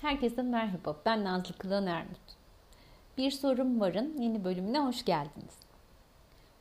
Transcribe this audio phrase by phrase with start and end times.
[0.00, 0.96] Herkese merhaba.
[1.06, 2.20] Ben Nazlı Kılan Ermut.
[3.18, 5.58] Bir Sorum Var'ın yeni bölümüne hoş geldiniz.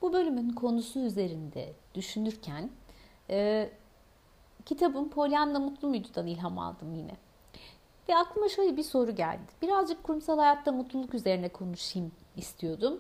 [0.02, 2.70] Bu bölümün konusu üzerinde düşünürken
[3.30, 3.70] e,
[4.66, 7.16] kitabım Pollyanna Mutlu Muydu'dan ilham aldım yine.
[8.10, 9.52] Ve aklıma şöyle bir soru geldi.
[9.62, 13.00] Birazcık kurumsal hayatta mutluluk üzerine konuşayım istiyordum.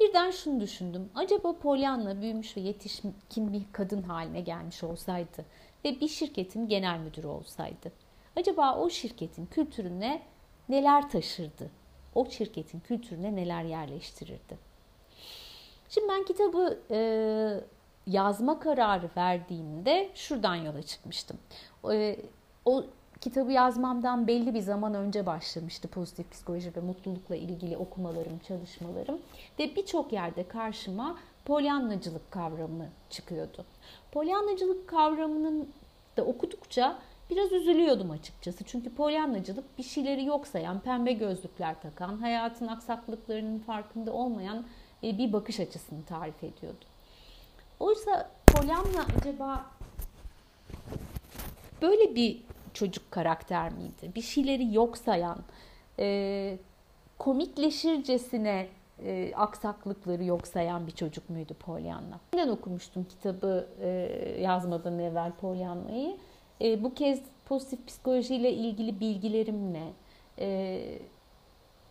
[0.00, 1.10] Birden şunu düşündüm.
[1.14, 5.44] Acaba Pollyanna büyümüş ve yetişkin bir kadın haline gelmiş olsaydı
[5.84, 7.92] ve bir şirketin genel müdürü olsaydı
[8.38, 10.22] acaba o şirketin kültürüne
[10.68, 11.70] neler taşırdı?
[12.14, 14.58] O şirketin kültürüne neler yerleştirirdi?
[15.88, 17.00] Şimdi ben kitabı e,
[18.06, 21.38] yazma kararı verdiğimde şuradan yola çıkmıştım.
[21.92, 22.16] E,
[22.64, 22.84] o
[23.20, 29.18] kitabı yazmamdan belli bir zaman önce başlamıştı pozitif psikoloji ve mutlulukla ilgili okumalarım, çalışmalarım
[29.58, 33.64] ve birçok yerde karşıma polyanlacılık kavramı çıkıyordu.
[34.12, 35.68] Polyanlacılık kavramının
[36.16, 36.98] da okudukça
[37.30, 38.64] biraz üzülüyordum açıkçası.
[38.64, 44.64] Çünkü polyanlacılık bir şeyleri yok sayan, pembe gözlükler takan, hayatın aksaklıklarının farkında olmayan
[45.04, 46.84] e, bir bakış açısını tarif ediyordu.
[47.80, 49.66] Oysa polyanla acaba
[51.82, 52.42] böyle bir
[52.74, 54.14] çocuk karakter miydi?
[54.14, 55.38] Bir şeyleri yok sayan,
[55.98, 56.58] e,
[57.18, 58.68] komikleşircesine
[59.04, 62.20] e, aksaklıkları yok sayan bir çocuk muydu Pollyanna?
[62.34, 63.68] Neden okumuştum kitabı
[64.40, 66.16] yazmadan evvel Pollyanna'yı?
[66.60, 69.92] E, bu kez pozitif psikolojiyle ilgili bilgilerimle,
[70.38, 70.80] e,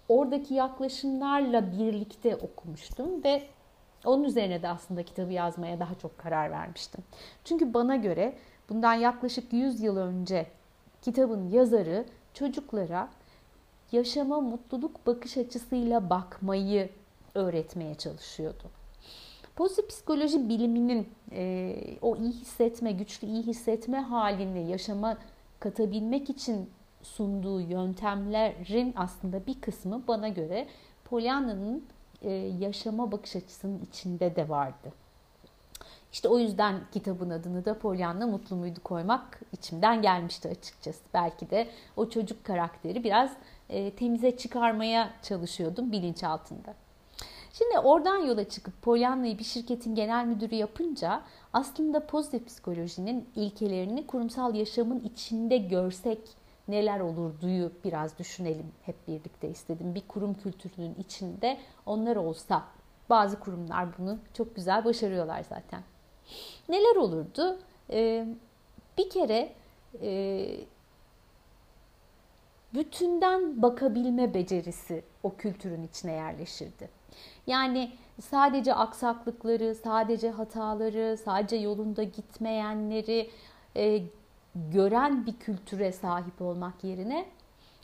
[0.10, 3.44] oradaki yaklaşımlarla birlikte okumuştum ve
[4.06, 7.04] onun üzerine de aslında kitabı yazmaya daha çok karar vermiştim.
[7.44, 8.38] Çünkü bana göre
[8.70, 10.48] bundan yaklaşık 100 yıl önce
[11.02, 13.10] kitabın yazarı çocuklara
[13.92, 16.90] yaşama mutluluk bakış açısıyla bakmayı
[17.36, 18.77] öğretmeye çalışıyordu.
[19.58, 25.18] Pozitif psikoloji biliminin e, o iyi hissetme, güçlü iyi hissetme halini yaşama
[25.60, 26.70] katabilmek için
[27.04, 30.68] sunduğu yöntemlerin aslında bir kısmı bana göre
[31.06, 31.86] Pollyanna'nın
[32.22, 34.94] e, yaşama bakış açısının içinde de vardı.
[36.12, 41.04] İşte o yüzden kitabın adını da Pollyanna Mutlu Muydu koymak içimden gelmişti açıkçası.
[41.14, 43.32] Belki de o çocuk karakteri biraz
[43.70, 46.87] e, temize çıkarmaya çalışıyordum bilinçaltında.
[47.58, 51.22] Şimdi oradan yola çıkıp Pollyanna'yı bir şirketin genel müdürü yapınca
[51.54, 56.20] aslında pozitif psikolojinin ilkelerini kurumsal yaşamın içinde görsek
[56.68, 59.96] neler olurduyu biraz düşünelim hep birlikte istedim.
[59.96, 62.64] Bir kurum kültürünün içinde onlar olsa
[63.10, 65.82] bazı kurumlar bunu çok güzel başarıyorlar zaten.
[66.70, 67.60] Neler olurdu?
[67.90, 68.28] Ee,
[68.98, 69.54] bir kere
[70.02, 70.48] e,
[72.74, 76.90] bütünden bakabilme becerisi o kültürün içine yerleşirdi.
[77.48, 77.92] Yani
[78.22, 83.30] sadece aksaklıkları, sadece hataları, sadece yolunda gitmeyenleri
[83.76, 84.02] e,
[84.56, 87.26] gören bir kültüre sahip olmak yerine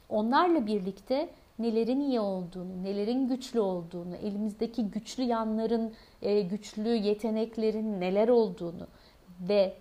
[0.09, 1.29] onlarla birlikte
[1.59, 8.87] nelerin iyi olduğunu, nelerin güçlü olduğunu, elimizdeki güçlü yanların, e, güçlü yeteneklerin neler olduğunu
[9.49, 9.73] ve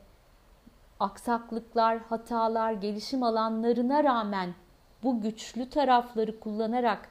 [1.01, 4.55] aksaklıklar, hatalar, gelişim alanlarına rağmen
[5.03, 7.09] bu güçlü tarafları kullanarak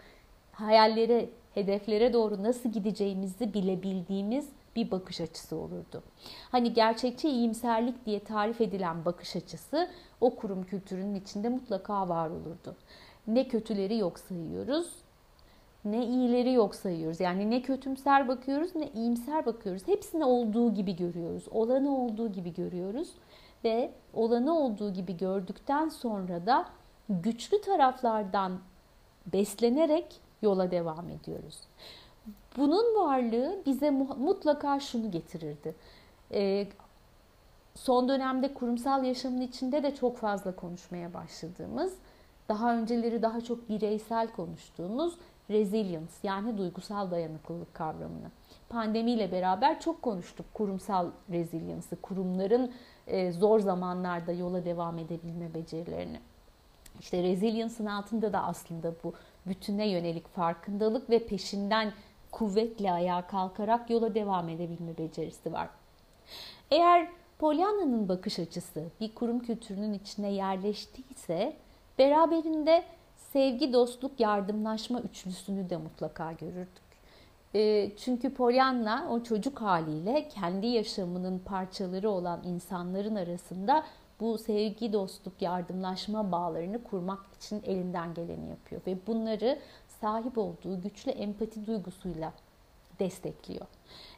[0.52, 6.04] hayallere, hedeflere doğru nasıl gideceğimizi bilebildiğimiz bir bakış açısı olurdu.
[6.52, 9.90] Hani gerçekçi iyimserlik diye tarif edilen bakış açısı
[10.22, 12.76] o kurum kültürünün içinde mutlaka var olurdu.
[13.28, 14.92] Ne kötüleri yok sayıyoruz,
[15.86, 17.20] ne iyileri yok sayıyoruz.
[17.20, 19.88] Yani ne kötümser bakıyoruz ne iyimser bakıyoruz.
[19.88, 21.44] Hepsini olduğu gibi görüyoruz.
[21.52, 23.10] Olanı olduğu gibi görüyoruz
[23.64, 26.66] ve olanı olduğu gibi gördükten sonra da
[27.10, 28.60] güçlü taraflardan
[29.34, 31.60] beslenerek yola devam ediyoruz.
[32.58, 35.76] Bunun varlığı bize mutlaka şunu getirirdi.
[36.32, 36.68] Ee,
[37.76, 41.94] son dönemde kurumsal yaşamın içinde de çok fazla konuşmaya başladığımız,
[42.50, 45.14] daha önceleri daha çok bireysel konuştuğumuz
[45.50, 48.32] resilience yani duygusal dayanıklılık kavramını.
[48.70, 52.72] Pandemiyle beraber çok konuştuk kurumsal resilience'ı, kurumların
[53.08, 56.20] e, zor zamanlarda yola devam edebilme becerilerini.
[57.00, 59.14] İşte resilience'ın altında da aslında bu
[59.46, 61.94] bütüne yönelik farkındalık ve peşinden
[62.32, 65.70] kuvvetle ayağa kalkarak yola devam edebilme becerisi var.
[66.72, 67.08] Eğer
[67.40, 71.56] Pollyanna'nın bakış açısı bir kurum kültürünün içine yerleştiyse
[72.00, 72.84] beraberinde
[73.16, 76.92] sevgi, dostluk, yardımlaşma üçlüsünü de mutlaka görürdük.
[77.56, 83.84] E, çünkü Pollyanna o çocuk haliyle kendi yaşamının parçaları olan insanların arasında
[84.22, 89.60] bu sevgi, dostluk, yardımlaşma bağlarını kurmak için elinden geleni yapıyor ve bunları
[90.02, 92.34] sahip olduğu güçlü empati duygusuyla
[93.00, 93.66] destekliyor.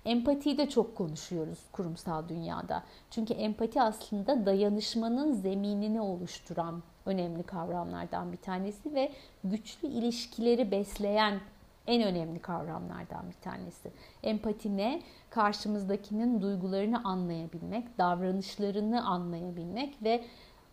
[0.06, 2.84] Empatiyi de çok konuşuyoruz kurumsal dünyada.
[3.12, 9.12] Çünkü empati aslında dayanışmanın zeminini oluşturan önemli kavramlardan bir tanesi ve
[9.44, 11.40] güçlü ilişkileri besleyen
[11.88, 13.92] en önemli kavramlardan bir tanesi.
[14.24, 15.02] Empati ne?
[15.30, 20.24] Karşımızdakinin duygularını anlayabilmek, davranışlarını anlayabilmek ve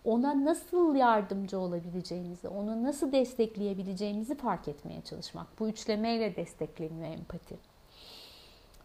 [0.04, 5.46] ona nasıl yardımcı olabileceğimizi, onu nasıl destekleyebileceğimizi fark etmeye çalışmak.
[5.58, 7.58] Bu üçlemeyle destekleniyor empati.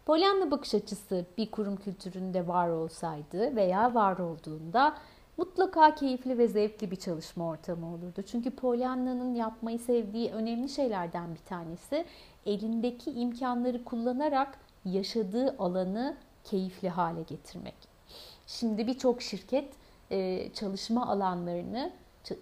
[0.06, 4.96] Pollyanna bakış açısı bir kurum kültüründe var olsaydı veya var olduğunda
[5.36, 8.22] mutlaka keyifli ve zevkli bir çalışma ortamı olurdu.
[8.26, 12.04] Çünkü Pollyanna'nın yapmayı sevdiği önemli şeylerden bir tanesi
[12.46, 17.74] elindeki imkanları kullanarak yaşadığı alanı keyifli hale getirmek.
[18.46, 19.72] Şimdi birçok şirket
[20.10, 21.92] e, çalışma alanlarını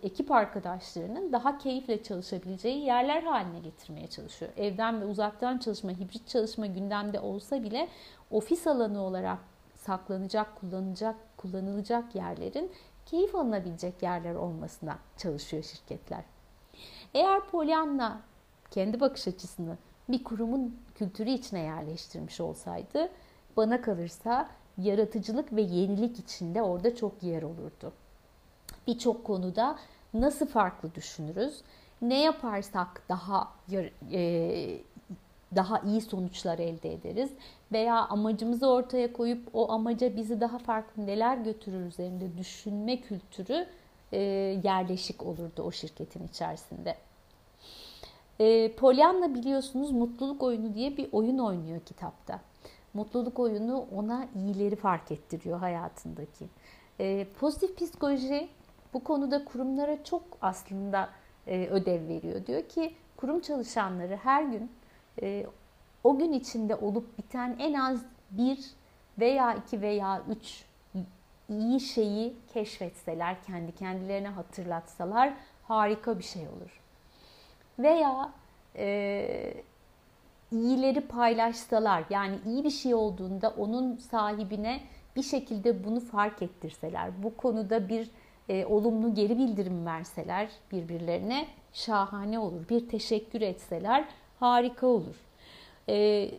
[0.03, 4.53] ekip arkadaşlarının daha keyifle çalışabileceği yerler haline getirmeye çalışıyor.
[4.57, 7.89] Evden ve uzaktan çalışma, hibrit çalışma gündemde olsa bile
[8.31, 9.39] ofis alanı olarak
[9.87, 12.73] saklanacak, kullanılacak, kullanılacak yerlerin
[13.07, 16.25] keyif alınabilecek yerler olmasına çalışıyor şirketler.
[17.15, 18.21] Eğer Pollyanna
[18.71, 19.79] kendi bakış açısını
[20.09, 23.09] bir kurumun kültürü içine yerleştirmiş olsaydı
[23.57, 24.49] bana kalırsa
[24.79, 27.93] yaratıcılık ve yenilik içinde orada çok yer olurdu.
[28.87, 29.79] Birçok konuda
[30.15, 31.63] nasıl farklı düşünürüz?
[32.03, 33.53] Ne yaparsak daha
[34.13, 34.21] e,
[35.57, 37.31] daha iyi sonuçlar elde ederiz
[37.73, 43.67] veya amacımızı ortaya koyup o amaca bizi daha farklı neler götürür üzerinde düşünme kültürü
[44.13, 44.19] e,
[44.65, 46.97] yerleşik olurdu o şirketin içerisinde.
[48.41, 52.41] E, Pollyanna biliyorsunuz mutluluk oyunu diye bir oyun oynuyor kitapta.
[52.95, 56.49] Mutluluk oyunu ona iyileri fark ettiriyor hayatındaki.
[57.01, 58.49] E, pozitif psikoloji
[58.95, 61.09] bu konuda kurumlara çok aslında
[61.47, 62.47] e, ödev veriyor.
[62.47, 64.71] Diyor ki kurum çalışanları her gün
[65.23, 65.47] e,
[66.05, 68.59] o gün içinde olup biten en az bir
[69.19, 70.65] veya iki veya üç
[71.49, 76.81] iyi şeyi keşfetseler, kendi kendilerine hatırlatsalar harika bir şey olur.
[77.79, 78.33] Veya
[78.77, 79.55] e,
[80.53, 84.81] iyileri paylaşsalar, yani iyi bir şey olduğunda onun sahibine
[85.17, 88.11] bir şekilde bunu fark ettirseler, bu konuda bir
[88.49, 92.69] e, olumlu geri bildirim verseler birbirlerine şahane olur.
[92.69, 94.09] Bir teşekkür etseler
[94.41, 95.17] harika olur.
[95.89, 96.31] E,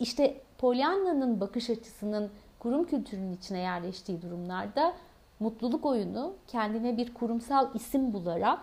[0.00, 4.94] işte Pollyanna'nın bakış açısının kurum kültürünün içine yerleştiği durumlarda
[5.40, 8.60] mutluluk oyunu kendine bir kurumsal isim bularak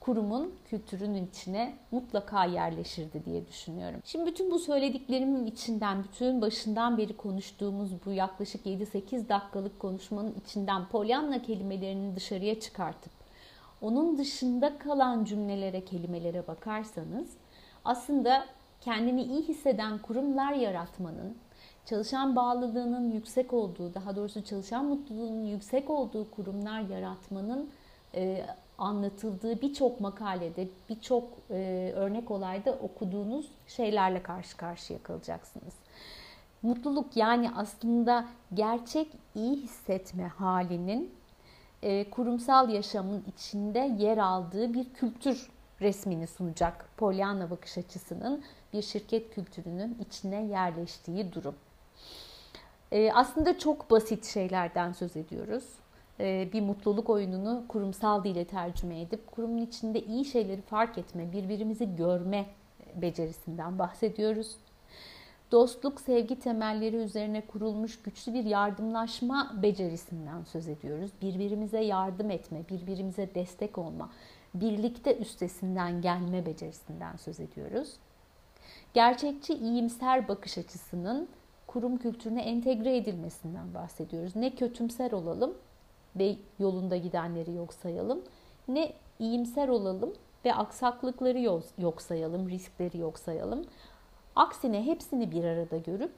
[0.00, 4.00] kurumun kültürünün içine mutlaka yerleşirdi diye düşünüyorum.
[4.04, 10.88] Şimdi bütün bu söylediklerimin içinden, bütün başından beri konuştuğumuz bu yaklaşık 7-8 dakikalık konuşmanın içinden
[10.88, 13.12] Pollyanna kelimelerini dışarıya çıkartıp
[13.80, 17.30] onun dışında kalan cümlelere, kelimelere bakarsanız
[17.86, 18.46] aslında
[18.80, 21.36] kendini iyi hisseden kurumlar yaratmanın,
[21.86, 27.70] çalışan bağlılığının yüksek olduğu, daha doğrusu çalışan mutluluğunun yüksek olduğu kurumlar yaratmanın
[28.14, 28.46] e,
[28.78, 35.74] anlatıldığı birçok makalede, birçok e, örnek olayda okuduğunuz şeylerle karşı karşıya kalacaksınız.
[36.62, 38.24] Mutluluk yani aslında
[38.54, 41.14] gerçek iyi hissetme halinin
[41.82, 49.34] e, kurumsal yaşamın içinde yer aldığı bir kültür resmini sunacak Pollyanna bakış açısının bir şirket
[49.34, 51.54] kültürünün içine yerleştiği durum.
[52.92, 55.64] E, aslında çok basit şeylerden söz ediyoruz.
[56.20, 61.96] E, bir mutluluk oyununu kurumsal dile tercüme edip kurumun içinde iyi şeyleri fark etme, birbirimizi
[61.96, 62.46] görme
[62.94, 64.56] becerisinden bahsediyoruz.
[65.52, 71.10] Dostluk, sevgi temelleri üzerine kurulmuş güçlü bir yardımlaşma becerisinden söz ediyoruz.
[71.22, 74.10] Birbirimize yardım etme, birbirimize destek olma,
[74.60, 77.96] birlikte üstesinden gelme becerisinden söz ediyoruz.
[78.94, 81.28] Gerçekçi iyimser bakış açısının
[81.66, 84.36] kurum kültürüne entegre edilmesinden bahsediyoruz.
[84.36, 85.54] Ne kötümser olalım
[86.16, 88.22] ve yolunda gidenleri yok sayalım,
[88.68, 90.12] ne iyimser olalım
[90.44, 91.40] ve aksaklıkları
[91.78, 93.64] yok sayalım, riskleri yok sayalım.
[94.36, 96.12] Aksine hepsini bir arada görüp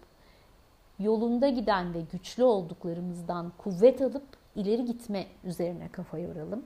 [0.98, 4.26] yolunda giden ve güçlü olduklarımızdan kuvvet alıp
[4.56, 6.64] ileri gitme üzerine kafa yoralım.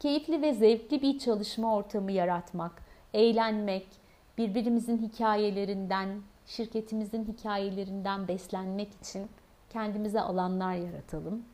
[0.00, 2.72] Keyifli ve zevkli bir çalışma ortamı yaratmak,
[3.14, 3.86] eğlenmek,
[4.38, 9.28] birbirimizin hikayelerinden, şirketimizin hikayelerinden beslenmek için
[9.70, 11.44] kendimize alanlar yaratalım.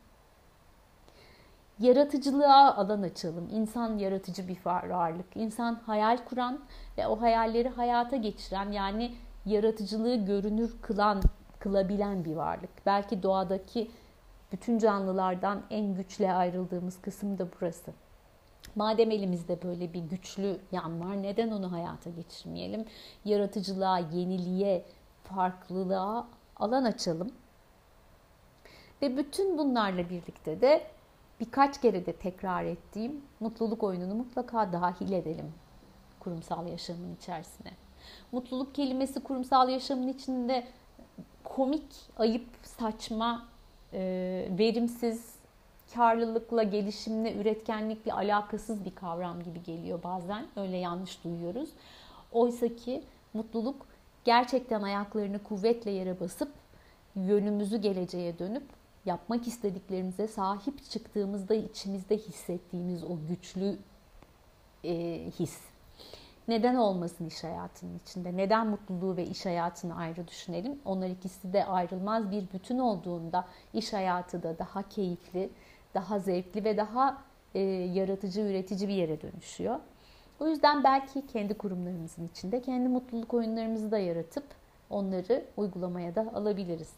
[1.79, 3.49] Yaratıcılığa alan açalım.
[3.51, 5.25] İnsan yaratıcı bir varlık.
[5.35, 6.59] İnsan hayal kuran
[6.97, 11.21] ve o hayalleri hayata geçiren yani yaratıcılığı görünür kılan,
[11.59, 12.85] kılabilen bir varlık.
[12.85, 13.91] Belki doğadaki
[14.51, 18.06] bütün canlılardan en güçle ayrıldığımız kısım da burası.
[18.75, 22.85] Madem elimizde böyle bir güçlü yan var neden onu hayata geçirmeyelim?
[23.25, 24.85] Yaratıcılığa, yeniliğe,
[25.23, 27.31] farklılığa alan açalım.
[29.01, 30.87] Ve bütün bunlarla birlikte de
[31.39, 35.53] birkaç kere de tekrar ettiğim mutluluk oyununu mutlaka dahil edelim
[36.27, 37.71] kurumsal yaşamın içerisine.
[38.31, 40.67] Mutluluk kelimesi kurumsal yaşamın içinde
[41.43, 43.45] komik, ayıp, saçma,
[44.49, 45.35] verimsiz,
[45.95, 50.45] karlılıkla, gelişimle, üretkenlikle alakasız bir kavram gibi geliyor bazen.
[50.55, 51.69] Öyle yanlış duyuyoruz.
[52.31, 53.03] Oysa ki
[53.33, 53.85] mutluluk
[54.25, 56.51] gerçekten ayaklarını kuvvetle yere basıp
[57.15, 58.63] yönümüzü geleceğe dönüp
[59.05, 63.77] yapmak istediklerimize sahip çıktığımızda içimizde hissettiğimiz o güçlü
[64.83, 65.59] e, his.
[66.47, 68.37] Neden olmasın iş hayatının içinde?
[68.37, 70.79] Neden mutluluğu ve iş hayatını ayrı düşünelim?
[70.85, 75.49] Onlar ikisi de ayrılmaz bir bütün olduğunda iş hayatı da daha keyifli,
[75.93, 77.23] daha zevkli ve daha
[77.55, 79.79] e, yaratıcı, üretici bir yere dönüşüyor.
[80.39, 84.43] O yüzden belki kendi kurumlarımızın içinde kendi mutluluk oyunlarımızı da yaratıp
[84.89, 86.93] onları uygulamaya da alabiliriz.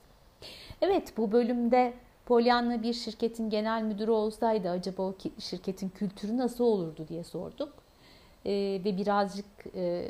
[0.81, 1.93] Evet bu bölümde
[2.25, 7.73] Pollyanna bir şirketin genel müdürü olsaydı acaba o şirketin kültürü nasıl olurdu diye sorduk.
[8.45, 8.51] Ee,
[8.85, 10.05] ve birazcık e,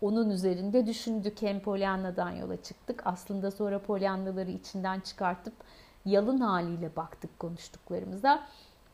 [0.00, 1.42] onun üzerinde düşündük.
[1.42, 3.02] Hem Pollyanna'dan yola çıktık.
[3.04, 5.54] Aslında sonra Pollyanna'ları içinden çıkartıp
[6.04, 8.46] yalın haliyle baktık konuştuklarımıza.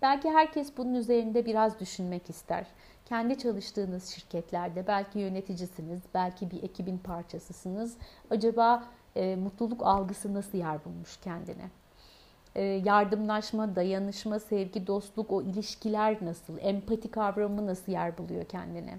[0.02, 2.66] Belki herkes bunun üzerinde biraz düşünmek ister.
[3.04, 7.96] Kendi çalıştığınız şirketlerde belki yöneticisiniz, belki bir ekibin parçasısınız.
[8.30, 8.84] Acaba
[9.16, 11.70] e, mutluluk algısı nasıl yer bulmuş kendine?
[12.54, 16.58] E, yardımlaşma, dayanışma, sevgi, dostluk, o ilişkiler nasıl?
[16.58, 18.98] Empati kavramı nasıl yer buluyor kendine?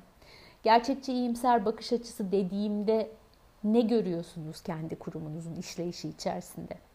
[0.64, 3.12] Gerçekçi iyimser bakış açısı dediğimde
[3.64, 6.87] ne görüyorsunuz kendi kurumunuzun işleyişi içerisinde?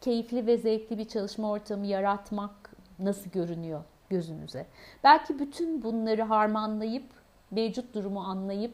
[0.00, 4.66] Keyifli ve zevkli bir çalışma ortamı yaratmak nasıl görünüyor gözünüze?
[5.04, 7.04] Belki bütün bunları harmanlayıp
[7.50, 8.72] mevcut durumu anlayıp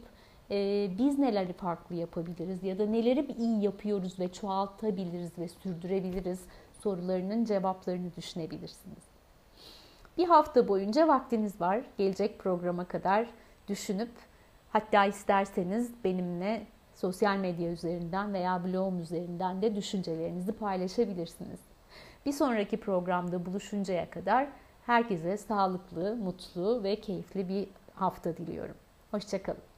[0.51, 6.41] e, biz neleri farklı yapabiliriz ya da neleri iyi yapıyoruz ve çoğaltabiliriz ve sürdürebiliriz
[6.83, 9.05] sorularının cevaplarını düşünebilirsiniz.
[10.19, 11.81] Bir hafta boyunca vaktiniz var.
[11.99, 13.27] Gelecek programa kadar
[13.69, 14.11] düşünüp
[14.71, 21.61] hatta isterseniz benimle sosyal medya üzerinden veya blogum üzerinden de düşüncelerinizi paylaşabilirsiniz.
[22.27, 24.49] Bir sonraki programda buluşuncaya kadar
[24.87, 28.77] herkese sağlıklı, mutlu ve keyifli bir hafta diliyorum.
[29.11, 29.74] Hoşçakalın.